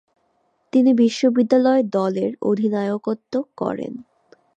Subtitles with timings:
[0.73, 3.93] তিনি বিশ্ববিদ্যালয় দলের অধিনায়কত্ব করেন।